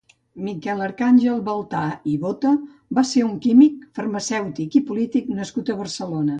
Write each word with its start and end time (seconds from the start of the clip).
Miquel 0.45 0.79
Arcàngel 0.85 1.43
Baltà 1.49 1.83
i 2.13 2.15
Botta 2.25 2.55
va 3.01 3.05
ser 3.11 3.25
un 3.29 3.37
químic, 3.47 3.87
farmacèutic 4.01 4.81
i 4.81 4.85
polític 4.93 5.33
nascut 5.39 5.75
a 5.77 5.81
Barcelona. 5.87 6.29